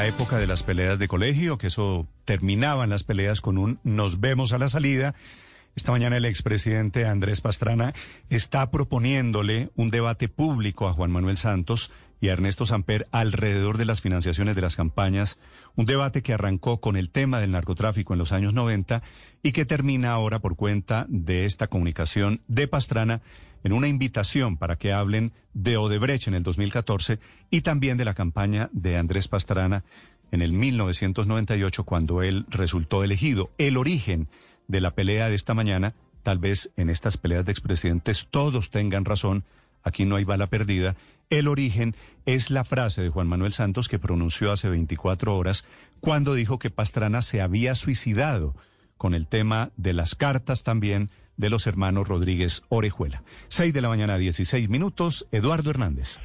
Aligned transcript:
La 0.00 0.06
época 0.06 0.38
de 0.38 0.46
las 0.46 0.62
peleas 0.62 0.98
de 0.98 1.08
colegio, 1.08 1.58
que 1.58 1.66
eso 1.66 2.06
terminaban 2.24 2.88
las 2.88 3.04
peleas 3.04 3.42
con 3.42 3.58
un 3.58 3.80
nos 3.84 4.18
vemos 4.18 4.54
a 4.54 4.58
la 4.58 4.70
salida. 4.70 5.14
Esta 5.76 5.92
mañana 5.92 6.16
el 6.16 6.24
expresidente 6.24 7.04
Andrés 7.04 7.42
Pastrana 7.42 7.92
está 8.30 8.70
proponiéndole 8.70 9.68
un 9.76 9.90
debate 9.90 10.30
público 10.30 10.88
a 10.88 10.94
Juan 10.94 11.10
Manuel 11.10 11.36
Santos 11.36 11.92
y 12.20 12.28
a 12.28 12.32
Ernesto 12.32 12.66
Samper 12.66 13.08
alrededor 13.12 13.78
de 13.78 13.84
las 13.86 14.00
financiaciones 14.00 14.54
de 14.54 14.62
las 14.62 14.76
campañas, 14.76 15.38
un 15.74 15.86
debate 15.86 16.22
que 16.22 16.34
arrancó 16.34 16.80
con 16.80 16.96
el 16.96 17.10
tema 17.10 17.40
del 17.40 17.52
narcotráfico 17.52 18.12
en 18.12 18.18
los 18.18 18.32
años 18.32 18.54
90 18.54 19.02
y 19.42 19.52
que 19.52 19.64
termina 19.64 20.12
ahora 20.12 20.40
por 20.40 20.56
cuenta 20.56 21.06
de 21.08 21.46
esta 21.46 21.68
comunicación 21.68 22.42
de 22.48 22.68
Pastrana 22.68 23.22
en 23.64 23.72
una 23.72 23.88
invitación 23.88 24.56
para 24.56 24.76
que 24.76 24.92
hablen 24.92 25.32
de 25.54 25.76
Odebrecht 25.76 26.28
en 26.28 26.34
el 26.34 26.42
2014 26.42 27.18
y 27.50 27.62
también 27.62 27.96
de 27.96 28.04
la 28.04 28.14
campaña 28.14 28.70
de 28.72 28.96
Andrés 28.96 29.28
Pastrana 29.28 29.84
en 30.30 30.42
el 30.42 30.52
1998 30.52 31.84
cuando 31.84 32.22
él 32.22 32.46
resultó 32.48 33.02
elegido. 33.04 33.50
El 33.58 33.76
origen 33.76 34.28
de 34.68 34.80
la 34.80 34.94
pelea 34.94 35.28
de 35.28 35.34
esta 35.34 35.54
mañana, 35.54 35.94
tal 36.22 36.38
vez 36.38 36.70
en 36.76 36.90
estas 36.90 37.16
peleas 37.16 37.44
de 37.44 37.52
expresidentes 37.52 38.28
todos 38.30 38.70
tengan 38.70 39.04
razón, 39.04 39.44
aquí 39.82 40.04
no 40.04 40.16
hay 40.16 40.24
bala 40.24 40.48
perdida, 40.48 40.96
el 41.30 41.48
origen 41.48 41.94
es 42.26 42.50
la 42.50 42.64
frase 42.64 43.02
de 43.02 43.08
Juan 43.08 43.28
Manuel 43.28 43.52
Santos 43.52 43.88
que 43.88 43.98
pronunció 43.98 44.52
hace 44.52 44.68
24 44.68 45.36
horas 45.36 45.64
cuando 46.00 46.34
dijo 46.34 46.58
que 46.58 46.70
Pastrana 46.70 47.22
se 47.22 47.40
había 47.40 47.74
suicidado 47.74 48.54
con 48.96 49.14
el 49.14 49.26
tema 49.26 49.70
de 49.76 49.92
las 49.92 50.14
cartas 50.14 50.62
también 50.62 51.10
de 51.36 51.48
los 51.48 51.66
hermanos 51.66 52.06
Rodríguez 52.06 52.62
Orejuela. 52.68 53.22
6 53.48 53.72
de 53.72 53.80
la 53.80 53.88
mañana, 53.88 54.18
16 54.18 54.68
minutos, 54.68 55.26
Eduardo 55.32 55.70
Hernández. 55.70 56.18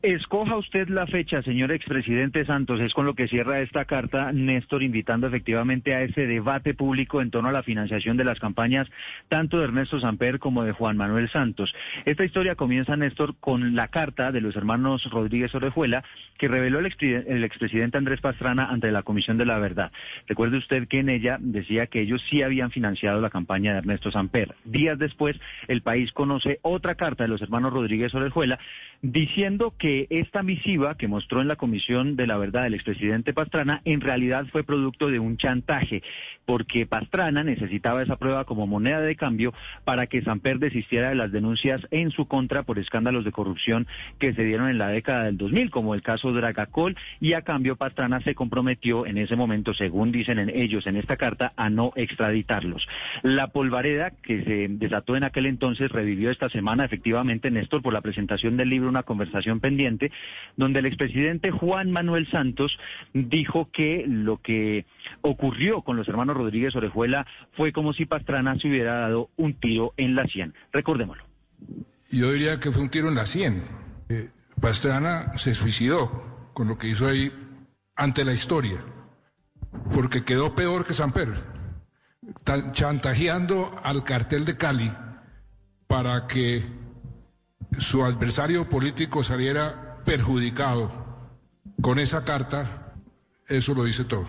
Escoja 0.00 0.56
usted 0.56 0.88
la 0.90 1.08
fecha, 1.08 1.42
señor 1.42 1.72
expresidente 1.72 2.44
Santos. 2.44 2.78
Es 2.78 2.94
con 2.94 3.04
lo 3.04 3.14
que 3.14 3.26
cierra 3.26 3.58
esta 3.58 3.84
carta 3.84 4.30
Néstor 4.32 4.84
invitando 4.84 5.26
efectivamente 5.26 5.92
a 5.92 6.02
ese 6.02 6.28
debate 6.28 6.72
público 6.72 7.20
en 7.20 7.32
torno 7.32 7.48
a 7.48 7.52
la 7.52 7.64
financiación 7.64 8.16
de 8.16 8.22
las 8.22 8.38
campañas 8.38 8.86
tanto 9.28 9.58
de 9.58 9.64
Ernesto 9.64 9.98
Samper 9.98 10.38
como 10.38 10.62
de 10.62 10.70
Juan 10.70 10.96
Manuel 10.96 11.28
Santos. 11.30 11.74
Esta 12.04 12.24
historia 12.24 12.54
comienza, 12.54 12.96
Néstor, 12.96 13.34
con 13.40 13.74
la 13.74 13.88
carta 13.88 14.30
de 14.30 14.40
los 14.40 14.54
hermanos 14.54 15.02
Rodríguez 15.10 15.52
Orejuela 15.56 16.04
que 16.38 16.46
reveló 16.46 16.78
el, 16.78 16.86
expresidente 17.42 17.98
Andrés 17.98 18.20
Pastrana 18.20 18.68
ante 18.70 18.92
la 18.92 19.02
Comisión 19.02 19.36
de 19.36 19.46
la 19.46 19.58
Verdad. 19.58 19.90
Recuerde 20.28 20.58
usted 20.58 20.86
que 20.86 21.00
en 21.00 21.08
ella 21.08 21.38
decía 21.40 21.88
que 21.88 22.02
ellos 22.02 22.22
sí 22.30 22.44
habían 22.44 22.70
financiado 22.70 23.20
la 23.20 23.30
campaña 23.30 23.72
de 23.72 23.78
Ernesto 23.78 24.12
Samper. 24.12 24.54
Días 24.64 24.96
después, 24.96 25.36
el 25.66 25.82
país 25.82 26.12
conoce 26.12 26.60
otra 26.62 26.94
carta 26.94 27.24
de 27.24 27.28
los 27.30 27.42
hermanos 27.42 27.72
Rodríguez 27.72 28.14
Orejuela 28.14 28.60
diciendo 29.02 29.74
que 29.76 29.87
esta 30.10 30.42
misiva 30.42 30.96
que 30.96 31.08
mostró 31.08 31.40
en 31.40 31.48
la 31.48 31.56
Comisión 31.56 32.14
de 32.16 32.26
la 32.26 32.36
Verdad 32.36 32.66
el 32.66 32.74
expresidente 32.74 33.32
Pastrana 33.32 33.80
en 33.84 34.00
realidad 34.00 34.46
fue 34.52 34.62
producto 34.62 35.08
de 35.08 35.18
un 35.18 35.38
chantaje, 35.38 36.02
porque 36.44 36.84
Pastrana 36.84 37.42
necesitaba 37.42 38.02
esa 38.02 38.16
prueba 38.16 38.44
como 38.44 38.66
moneda 38.66 39.00
de 39.00 39.16
cambio 39.16 39.54
para 39.84 40.06
que 40.06 40.22
Samper 40.22 40.58
desistiera 40.58 41.08
de 41.08 41.14
las 41.14 41.32
denuncias 41.32 41.80
en 41.90 42.10
su 42.10 42.26
contra 42.26 42.64
por 42.64 42.78
escándalos 42.78 43.24
de 43.24 43.32
corrupción 43.32 43.86
que 44.18 44.34
se 44.34 44.44
dieron 44.44 44.68
en 44.68 44.76
la 44.78 44.88
década 44.88 45.24
del 45.24 45.38
2000, 45.38 45.70
como 45.70 45.94
el 45.94 46.02
caso 46.02 46.32
Dragacol, 46.32 46.96
y 47.20 47.32
a 47.32 47.42
cambio 47.42 47.76
Pastrana 47.76 48.20
se 48.20 48.34
comprometió 48.34 49.06
en 49.06 49.16
ese 49.16 49.36
momento, 49.36 49.72
según 49.72 50.12
dicen 50.12 50.38
en 50.38 50.50
ellos 50.50 50.86
en 50.86 50.96
esta 50.96 51.16
carta, 51.16 51.54
a 51.56 51.70
no 51.70 51.92
extraditarlos. 51.96 52.86
La 53.22 53.48
polvareda 53.48 54.10
que 54.22 54.44
se 54.44 54.66
desató 54.68 55.16
en 55.16 55.24
aquel 55.24 55.46
entonces 55.46 55.90
revivió 55.90 56.30
esta 56.30 56.50
semana 56.50 56.84
efectivamente, 56.84 57.50
Néstor, 57.50 57.80
por 57.80 57.94
la 57.94 58.02
presentación 58.02 58.58
del 58.58 58.68
libro 58.68 58.90
Una 58.90 59.02
conversación 59.02 59.60
pendiente 59.60 59.77
donde 60.56 60.80
el 60.80 60.86
expresidente 60.86 61.50
Juan 61.50 61.90
Manuel 61.90 62.28
Santos 62.30 62.78
dijo 63.12 63.70
que 63.72 64.04
lo 64.06 64.38
que 64.38 64.86
ocurrió 65.22 65.82
con 65.82 65.96
los 65.96 66.08
hermanos 66.08 66.36
Rodríguez 66.36 66.74
Orejuela 66.74 67.26
fue 67.52 67.72
como 67.72 67.92
si 67.92 68.06
Pastrana 68.06 68.58
se 68.58 68.68
hubiera 68.68 68.98
dado 68.98 69.30
un 69.36 69.54
tiro 69.54 69.94
en 69.96 70.14
la 70.14 70.26
sien. 70.26 70.54
Recordémoslo. 70.72 71.24
Yo 72.10 72.32
diría 72.32 72.58
que 72.58 72.70
fue 72.70 72.82
un 72.82 72.90
tiro 72.90 73.08
en 73.08 73.14
la 73.14 73.26
sien. 73.26 73.62
Eh, 74.08 74.30
Pastrana 74.60 75.32
se 75.38 75.54
suicidó 75.54 76.50
con 76.54 76.68
lo 76.68 76.78
que 76.78 76.88
hizo 76.88 77.06
ahí 77.06 77.30
ante 77.94 78.24
la 78.24 78.32
historia, 78.32 78.78
porque 79.92 80.24
quedó 80.24 80.54
peor 80.54 80.86
que 80.86 80.94
Samper, 80.94 81.28
chantajeando 82.72 83.78
al 83.82 84.04
cartel 84.04 84.44
de 84.44 84.56
Cali 84.56 84.90
para 85.86 86.26
que 86.26 86.64
su 87.78 88.04
adversario 88.04 88.68
político 88.68 89.22
saliera 89.22 89.98
perjudicado 90.04 90.90
con 91.80 91.98
esa 91.98 92.24
carta, 92.24 92.94
eso 93.46 93.74
lo 93.74 93.84
dice 93.84 94.04
todo. 94.04 94.28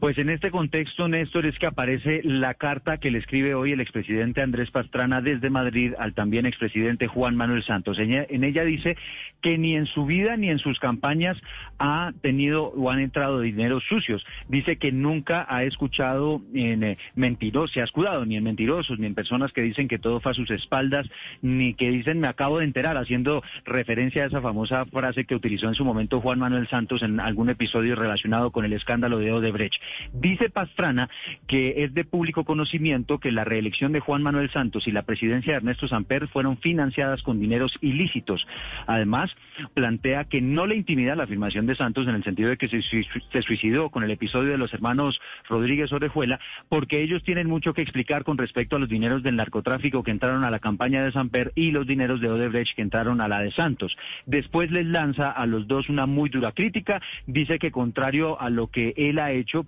Pues 0.00 0.16
en 0.16 0.30
este 0.30 0.50
contexto, 0.50 1.08
Néstor, 1.08 1.44
es 1.44 1.58
que 1.58 1.66
aparece 1.66 2.22
la 2.24 2.54
carta 2.54 2.96
que 2.96 3.10
le 3.10 3.18
escribe 3.18 3.54
hoy 3.54 3.72
el 3.72 3.82
expresidente 3.82 4.40
Andrés 4.40 4.70
Pastrana 4.70 5.20
desde 5.20 5.50
Madrid 5.50 5.92
al 5.98 6.14
también 6.14 6.46
expresidente 6.46 7.06
Juan 7.06 7.36
Manuel 7.36 7.62
Santos. 7.64 7.98
En 7.98 8.44
ella, 8.44 8.64
dice 8.64 8.96
que 9.42 9.58
ni 9.58 9.76
en 9.76 9.84
su 9.84 10.06
vida 10.06 10.38
ni 10.38 10.48
en 10.48 10.58
sus 10.58 10.78
campañas 10.78 11.36
ha 11.78 12.12
tenido 12.22 12.68
o 12.68 12.90
han 12.90 13.00
entrado 13.00 13.40
dineros 13.40 13.84
sucios. 13.90 14.24
Dice 14.48 14.78
que 14.78 14.90
nunca 14.90 15.46
ha 15.46 15.64
escuchado 15.64 16.40
en 16.54 16.82
eh, 16.82 16.98
mentirosos, 17.14 17.72
se 17.72 17.82
ha 17.82 17.84
escudado 17.84 18.24
ni 18.24 18.36
en 18.38 18.44
mentirosos, 18.44 18.98
ni 18.98 19.06
en 19.06 19.14
personas 19.14 19.52
que 19.52 19.60
dicen 19.60 19.86
que 19.86 19.98
todo 19.98 20.20
fue 20.20 20.32
a 20.32 20.34
sus 20.34 20.50
espaldas, 20.50 21.06
ni 21.42 21.74
que 21.74 21.90
dicen 21.90 22.20
me 22.20 22.28
acabo 22.28 22.60
de 22.60 22.64
enterar, 22.64 22.96
haciendo 22.96 23.42
referencia 23.66 24.24
a 24.24 24.28
esa 24.28 24.40
famosa 24.40 24.86
frase 24.86 25.26
que 25.26 25.34
utilizó 25.34 25.68
en 25.68 25.74
su 25.74 25.84
momento 25.84 26.22
Juan 26.22 26.38
Manuel 26.38 26.68
Santos 26.68 27.02
en 27.02 27.20
algún 27.20 27.50
episodio 27.50 27.96
relacionado 27.96 28.50
con 28.50 28.64
el 28.64 28.72
escándalo 28.72 29.18
de 29.18 29.32
Odebrecht. 29.32 29.80
Dice 30.12 30.50
Pastrana 30.50 31.08
que 31.46 31.84
es 31.84 31.94
de 31.94 32.04
público 32.04 32.44
conocimiento 32.44 33.18
que 33.18 33.32
la 33.32 33.44
reelección 33.44 33.92
de 33.92 34.00
Juan 34.00 34.22
Manuel 34.22 34.50
Santos 34.50 34.86
y 34.86 34.92
la 34.92 35.02
presidencia 35.02 35.52
de 35.52 35.58
Ernesto 35.58 35.88
Samper 35.88 36.28
fueron 36.28 36.58
financiadas 36.58 37.22
con 37.22 37.40
dineros 37.40 37.76
ilícitos. 37.80 38.46
Además, 38.86 39.34
plantea 39.74 40.24
que 40.24 40.40
no 40.40 40.66
le 40.66 40.76
intimida 40.76 41.14
la 41.14 41.24
afirmación 41.24 41.66
de 41.66 41.74
Santos 41.74 42.06
en 42.08 42.14
el 42.14 42.24
sentido 42.24 42.50
de 42.50 42.56
que 42.56 42.68
se, 42.68 43.42
suicidó 43.42 43.90
con 43.90 44.04
el 44.04 44.10
episodio 44.10 44.50
de 44.50 44.58
los 44.58 44.72
hermanos 44.72 45.20
Rodríguez 45.48 45.92
Orejuela, 45.92 46.40
porque 46.68 47.02
ellos 47.02 47.22
tienen 47.24 47.48
mucho 47.48 47.74
que 47.74 47.82
explicar 47.82 48.24
con 48.24 48.38
respecto 48.38 48.76
a 48.76 48.78
los 48.78 48.88
dineros 48.88 49.22
del 49.22 49.36
narcotráfico 49.36 50.02
que 50.02 50.10
entraron 50.10 50.44
a 50.44 50.50
la 50.50 50.58
campaña 50.58 51.02
de 51.02 51.12
Samper 51.12 51.52
y 51.54 51.70
los 51.70 51.86
dineros 51.86 52.20
de 52.20 52.28
Odebrecht 52.28 52.76
que 52.76 52.82
entraron 52.82 53.20
a 53.20 53.28
la 53.28 53.40
de 53.40 53.50
Santos. 53.52 53.96
Después 54.26 54.70
les 54.70 54.86
lanza 54.86 55.30
a 55.30 55.46
los 55.46 55.66
dos 55.66 55.88
una 55.88 56.06
muy 56.06 56.28
dura 56.28 56.52
crítica, 56.52 57.00
dice 57.26 57.58
que 57.58 57.70
contrario 57.70 58.40
a 58.40 58.50
lo 58.50 58.68
que 58.68 58.94
él 58.96 59.18
ha 59.18 59.32
hecho, 59.32 59.64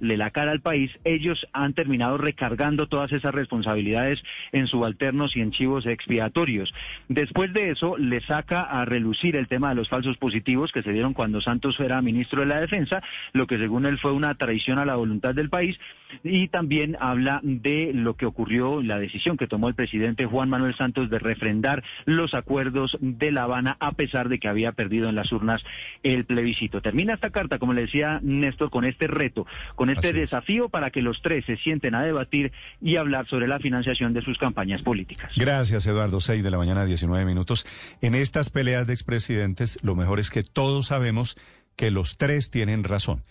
le 0.00 0.16
la 0.16 0.30
cara 0.30 0.50
al 0.50 0.60
país, 0.60 0.90
ellos 1.04 1.46
han 1.52 1.74
terminado 1.74 2.18
recargando 2.18 2.86
todas 2.86 3.12
esas 3.12 3.34
responsabilidades 3.34 4.22
en 4.52 4.66
subalternos 4.66 5.36
y 5.36 5.40
en 5.40 5.52
chivos 5.52 5.86
expiatorios. 5.86 6.72
Después 7.08 7.52
de 7.52 7.70
eso, 7.70 7.96
le 7.96 8.20
saca 8.22 8.62
a 8.62 8.84
relucir 8.84 9.36
el 9.36 9.48
tema 9.48 9.70
de 9.70 9.76
los 9.76 9.88
falsos 9.88 10.16
positivos 10.16 10.72
que 10.72 10.82
se 10.82 10.92
dieron 10.92 11.14
cuando 11.14 11.40
Santos 11.40 11.78
era 11.80 12.02
ministro 12.02 12.40
de 12.40 12.46
la 12.46 12.60
Defensa, 12.60 13.02
lo 13.32 13.46
que 13.46 13.58
según 13.58 13.86
él 13.86 13.98
fue 13.98 14.12
una 14.12 14.34
traición 14.34 14.78
a 14.78 14.84
la 14.84 14.96
voluntad 14.96 15.34
del 15.34 15.50
país, 15.50 15.78
y 16.24 16.48
también 16.48 16.96
habla 17.00 17.40
de 17.42 17.92
lo 17.94 18.14
que 18.14 18.26
ocurrió, 18.26 18.82
la 18.82 18.98
decisión 18.98 19.36
que 19.36 19.46
tomó 19.46 19.68
el 19.68 19.74
presidente 19.74 20.26
Juan 20.26 20.48
Manuel 20.48 20.74
Santos 20.74 21.10
de 21.10 21.18
refrendar 21.18 21.84
los 22.06 22.34
acuerdos 22.34 22.96
de 23.00 23.30
La 23.30 23.42
Habana 23.42 23.76
a 23.80 23.92
pesar 23.92 24.28
de 24.28 24.38
que 24.38 24.48
había 24.48 24.72
perdido 24.72 25.08
en 25.08 25.14
las 25.14 25.30
urnas 25.32 25.62
el 26.02 26.24
plebiscito. 26.24 26.80
Termina 26.80 27.14
esta 27.14 27.30
carta, 27.30 27.58
como 27.58 27.74
le 27.74 27.82
decía 27.82 28.20
Néstor, 28.22 28.70
con 28.70 28.84
este 28.84 29.06
reto 29.06 29.27
con 29.74 29.90
este 29.90 30.12
desafío 30.12 30.68
para 30.68 30.90
que 30.90 31.02
los 31.02 31.20
tres 31.22 31.44
se 31.46 31.56
sienten 31.56 31.94
a 31.94 32.02
debatir 32.02 32.52
y 32.80 32.96
hablar 32.96 33.26
sobre 33.28 33.48
la 33.48 33.58
financiación 33.58 34.12
de 34.12 34.22
sus 34.22 34.38
campañas 34.38 34.82
políticas. 34.82 35.32
Gracias, 35.36 35.86
Eduardo. 35.86 36.20
Seis 36.20 36.42
de 36.42 36.50
la 36.50 36.58
mañana, 36.58 36.84
19 36.84 37.24
minutos. 37.24 37.66
En 38.00 38.14
estas 38.14 38.50
peleas 38.50 38.86
de 38.86 38.92
expresidentes, 38.92 39.78
lo 39.82 39.94
mejor 39.94 40.20
es 40.20 40.30
que 40.30 40.42
todos 40.42 40.86
sabemos 40.86 41.36
que 41.76 41.90
los 41.92 42.18
tres 42.18 42.50
tienen 42.50 42.82
razón. 42.82 43.22